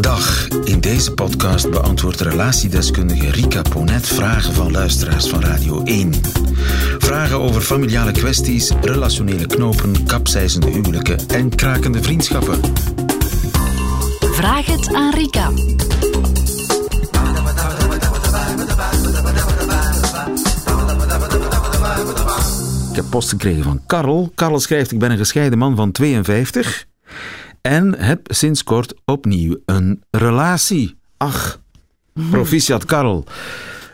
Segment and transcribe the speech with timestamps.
[0.00, 0.48] Dag.
[0.64, 6.12] In deze podcast beantwoordt relatiedeskundige Rika Ponet vragen van luisteraars van Radio 1.
[6.98, 12.60] Vragen over familiale kwesties, relationele knopen, kapseizende huwelijken en krakende vriendschappen.
[14.20, 15.50] Vraag het aan Rika.
[23.06, 24.32] Ik heb post gekregen van Karel.
[24.34, 26.86] Karel schrijft: Ik ben een gescheiden man van 52
[27.60, 30.98] en heb sinds kort opnieuw een relatie.
[31.16, 31.60] Ach,
[32.30, 33.24] proficiat Karel.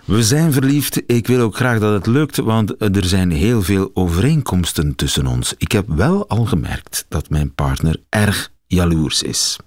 [0.05, 1.03] We zijn verliefd.
[1.07, 5.55] Ik wil ook graag dat het lukt, want er zijn heel veel overeenkomsten tussen ons.
[5.59, 9.59] Ik heb wel al gemerkt dat mijn partner erg jaloers is.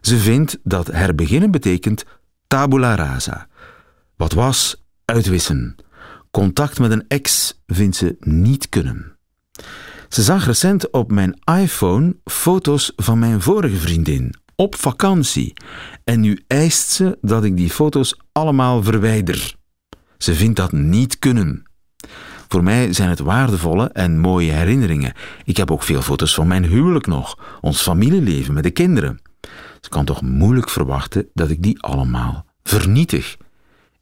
[0.00, 2.04] Ze vindt dat herbeginnen betekent
[2.46, 3.46] tabula rasa.
[4.16, 5.76] Wat was, uitwissen.
[6.36, 9.16] Contact met een ex vindt ze niet kunnen.
[10.08, 15.52] Ze zag recent op mijn iPhone foto's van mijn vorige vriendin op vakantie
[16.04, 19.54] en nu eist ze dat ik die foto's allemaal verwijder.
[20.18, 21.62] Ze vindt dat niet kunnen.
[22.48, 25.12] Voor mij zijn het waardevolle en mooie herinneringen.
[25.44, 29.20] Ik heb ook veel foto's van mijn huwelijk nog, ons familieleven met de kinderen.
[29.80, 33.36] Ze kan toch moeilijk verwachten dat ik die allemaal vernietig.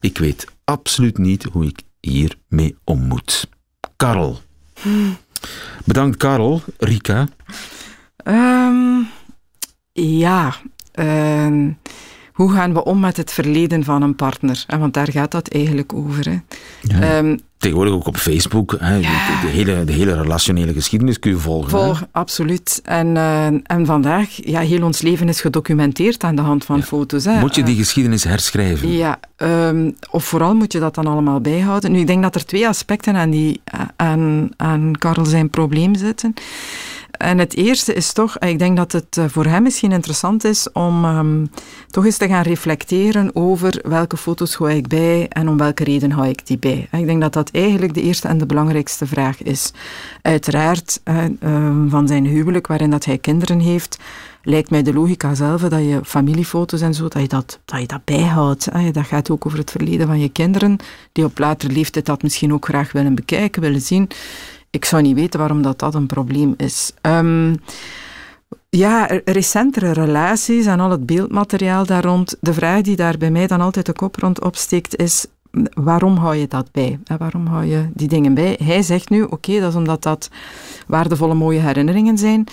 [0.01, 3.49] Ik weet absoluut niet hoe ik hiermee om moet.
[3.97, 4.39] Karel.
[5.85, 6.63] Bedankt, Karel.
[6.79, 7.29] Rika.
[8.17, 9.03] Ehm,
[9.93, 10.55] ja,
[10.93, 11.73] ehm,
[12.35, 14.65] hoe gaan we om met het verleden van een partner?
[14.67, 16.25] Eh, Want daar gaat dat eigenlijk over.
[16.31, 16.39] Hè.
[17.19, 18.77] Ehm, Tegenwoordig ook op Facebook.
[18.79, 18.95] Hè.
[18.95, 19.01] Ja.
[19.01, 21.79] De, de hele, de hele relationele geschiedenis kun je volgen.
[21.79, 21.85] hè.
[21.85, 22.81] Volg, absoluut.
[22.85, 27.25] En, eh, en vandaag, ja, heel ons leven is gedocumenteerd aan de hand van foto's.
[27.25, 27.41] Hè.
[27.41, 28.93] Moet je die geschiedenis herschrijven?
[28.93, 31.93] Ja, ehm, of vooral moet je dat dan allemaal bijhouden.
[31.93, 33.61] Nu, ik denk dat er twee aspecten aan, die,
[33.97, 36.35] aan, aan Karel zijn probleem zitten.
[37.19, 40.73] En het eerste is toch, ik denk dat het eh, voor hem misschien interessant is
[40.73, 41.47] om ehm,
[41.89, 46.11] toch eens te gaan reflecteren over welke foto's hou ik bij en om welke reden
[46.11, 46.89] hou ik die bij.
[46.93, 49.73] Ik denk dat dat eigenlijk de eerste en de belangrijkste vraag is.
[50.23, 53.99] Uiteraard eh, ehm, van zijn huwelijk, waarin dat hij kinderen heeft,
[54.43, 58.01] lijkt mij de logica zelf dat je familiefoto's en zo, dat je dat, dat, je
[58.05, 58.69] bijhoudt.
[58.93, 60.77] Dat gaat ook over het verleden van je kinderen,
[61.13, 64.09] die op latere leeftijd dat misschien ook graag willen bekijken, willen zien.
[64.75, 66.93] Ik zou niet weten waarom dat, dat een probleem is.
[67.01, 67.55] Ehm,
[68.69, 72.37] ja, recentere relaties en al het beeldmateriaal daar rond.
[72.41, 75.27] De vraag die daar bij mij dan altijd de kop rond opsteekt is,
[75.75, 76.99] waarom hou je dat bij?
[77.05, 78.59] En waarom hou je die dingen bij?
[78.63, 80.31] Hij zegt nu, oké, dat is omdat dat
[80.87, 82.47] waardevolle mooie herinneringen zijn.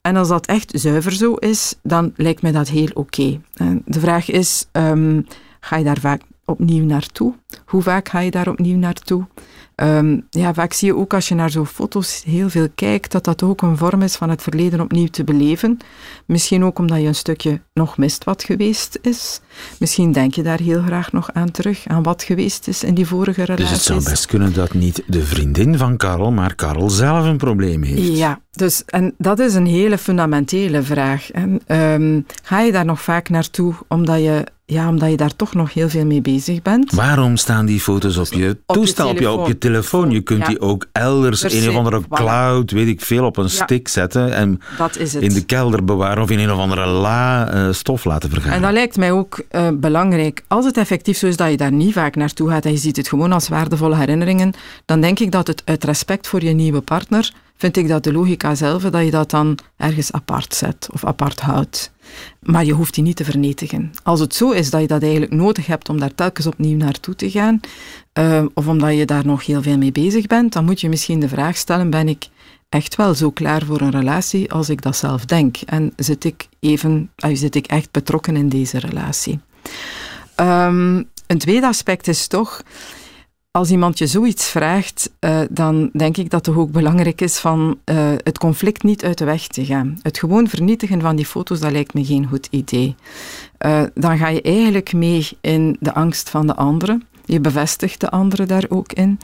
[0.00, 3.40] En als dat echt zuiver zo is, dan lijkt mij dat heel oké.
[3.84, 5.20] De vraag is, ehm,
[5.60, 7.34] ga je daar vaak opnieuw naartoe?
[7.66, 9.26] Hoe vaak ga je daar opnieuw naartoe?
[9.74, 13.24] Ehm, ja, vaak zie je ook als je naar zo'n foto's heel veel kijkt, dat
[13.24, 15.78] dat ook een vorm is van het verleden opnieuw te beleven.
[16.26, 19.40] Misschien ook omdat je een stukje nog mist wat geweest is.
[19.78, 23.06] Misschien denk je daar heel graag nog aan terug, aan wat geweest is in die
[23.06, 23.70] vorige Dus relaties.
[23.76, 27.82] het zou best kunnen dat niet de vriendin van Karel, maar Karel zelf een probleem
[27.82, 28.16] heeft.
[28.18, 31.30] Ja, dus, en dat is een hele fundamentele vraag.
[31.30, 35.54] En, ehm, ga je daar nog vaak naartoe omdat je, ja, omdat je daar toch
[35.54, 36.92] nog heel veel mee bezig bent?
[36.92, 40.10] Waarom staan die foto's op je Op toestel, op je, op je telefoon?
[40.10, 40.46] Je kunt Ja.
[40.46, 44.34] die ook elders in een of andere cloud, weet ik veel, op een stick zetten
[44.34, 45.22] en Dat is het.
[45.22, 48.52] in de kelder bewaren of in een of andere la eh, stof laten vergaan.
[48.52, 50.44] En dat lijkt mij ook eh, belangrijk.
[50.48, 52.96] Als het effectief zo is dat je daar niet vaak naartoe gaat en je ziet
[52.96, 54.52] het gewoon als waardevolle herinneringen,
[54.84, 58.12] dan denk ik dat het uit respect voor je nieuwe partner, vind ik dat de
[58.12, 61.90] logica zelf, dat je dat dan ergens apart zet of apart houdt.
[62.42, 63.92] Maar je hoeft die niet te vernietigen.
[64.02, 67.14] Als het zo is dat je dat eigenlijk nodig hebt om daar telkens opnieuw naartoe
[67.14, 67.60] te gaan,
[68.12, 71.20] eh, of omdat je daar nog heel veel mee bezig bent, dan moet je misschien
[71.20, 72.28] de vraag stellen, ben ik
[72.68, 75.56] echt wel zo klaar voor een relatie als ik dat zelf denk?
[75.56, 79.40] En zit ik, even, eh, zit ik echt betrokken in deze relatie?
[80.34, 82.62] Ehm, een tweede aspect is toch,
[83.56, 87.78] als iemand je zoiets vraagt, eh, dan denk ik dat het ook belangrijk is van
[87.84, 89.98] eh, het conflict niet uit de weg te gaan.
[90.02, 92.94] Het gewoon vernietigen van die foto's, dat lijkt me geen goed idee.
[93.58, 97.00] Eh, dan ga je eigenlijk mee in de angst van de andere.
[97.24, 99.18] Je bevestigt de andere daar ook in.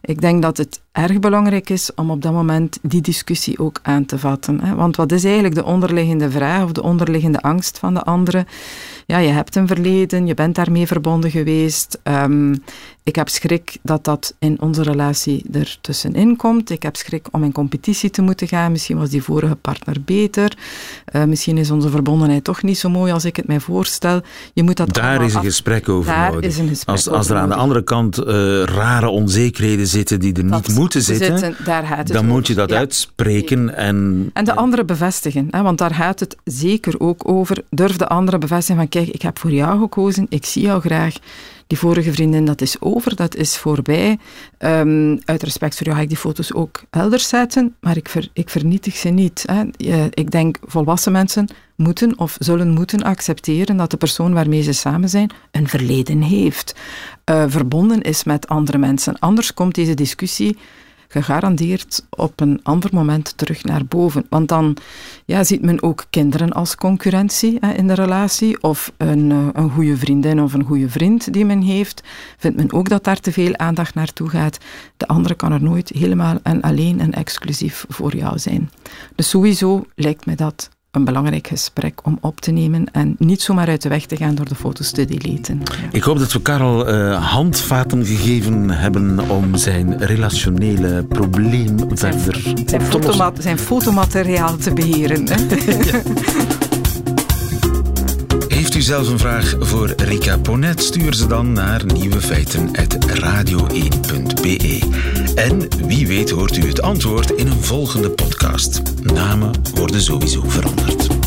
[0.00, 4.04] Ik denk dat het erg belangrijk is om op dat moment die discussie ook aan
[4.04, 4.60] te vatten.
[4.60, 4.74] Hè?
[4.74, 8.46] Want wat is eigenlijk de onderliggende vraag of de onderliggende angst van de andere?
[9.06, 12.00] Ja, je hebt een verleden, je bent daarmee verbonden geweest.
[12.02, 12.54] Ehm,
[13.08, 16.70] ik heb schrik dat dat in onze relatie er tussenin komt.
[16.70, 18.72] Ik heb schrik om in competitie te moeten gaan.
[18.72, 20.56] Misschien was die vorige partner beter.
[21.12, 24.20] Uh, misschien is onze verbondenheid toch niet zo mooi als ik het mij voorstel.
[24.52, 26.50] Je moet dat Daar is een gesprek over Daar nodig.
[26.50, 28.24] Is een gesprek als, als er aan de andere kant uh,
[28.62, 32.30] rare onzekerheden zitten die er dat niet moeten zitten, zitten daar gaat het dan over.
[32.30, 32.76] moet je dat ja.
[32.76, 33.76] uitspreken.
[33.76, 37.62] En, En de andere bevestigen, hè, want daar gaat het zeker ook over.
[37.70, 41.14] Durf de andere bevestigen van kijk, ik heb voor jou gekozen, ik zie jou graag.
[41.68, 44.18] Die vorige vriendin, dat is over, dat is voorbij.
[44.58, 48.50] Um, uit respect voor jou ga ik die foto's ook elders zetten, maar ik, ik
[48.50, 49.44] vernietig ze niet.
[49.46, 49.64] Hè.
[50.10, 55.08] Ik denk, volwassen mensen moeten of zullen moeten accepteren dat de persoon waarmee ze samen
[55.08, 56.74] zijn een verleden heeft.
[57.30, 59.18] Uh, verbonden is met andere mensen.
[59.18, 60.56] Anders komt deze discussie
[61.08, 64.26] gegarandeerd op een ander moment terug naar boven.
[64.28, 64.76] Want dan
[65.24, 69.70] ja, ziet men ook kinderen als concurrentie hè, in de relatie, of een, uh, een
[69.70, 72.02] goede vriendin of een goede vriend die men heeft.
[72.36, 74.58] Vindt men ook dat daar te veel aandacht naartoe gaat.
[74.96, 78.70] De andere kan er nooit helemaal en alleen en exclusief voor jou zijn.
[79.14, 83.68] Dus sowieso lijkt me dat een belangrijk gesprek om op te nemen en niet zomaar
[83.68, 85.62] uit de weg te gaan door de foto's te deleten.
[85.64, 85.88] Ja.
[85.92, 92.42] Ik hoop dat we Karel uh, handvaten gegeven hebben om zijn relationele probleem zijn, verder
[92.42, 95.26] zijn, te fotoma zijn fotomateriaal te beheren.
[95.26, 96.02] ja.
[98.48, 100.82] Heeft u zelf een vraag voor Rika Ponet?
[100.82, 101.82] Stuur ze dan naar
[103.18, 104.78] nieuwefeiten.radio1.be.
[105.34, 108.82] En wie weet hoort u het antwoord in een volgende podcast.
[109.02, 111.17] Namen worden sowieso veranderd.